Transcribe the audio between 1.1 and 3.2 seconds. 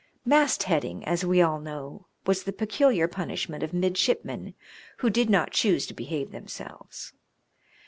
we all know, was the peculiar